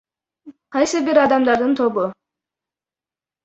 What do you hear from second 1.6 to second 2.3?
тобу.